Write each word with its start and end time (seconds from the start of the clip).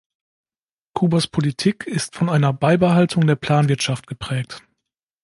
Kubas 0.95 1.27
Politik 1.27 1.85
ist 1.85 2.15
von 2.15 2.27
einer 2.29 2.53
Beibehaltung 2.53 3.27
der 3.27 3.35
Planwirtschaft 3.35 4.07
geprägt. 4.07 4.63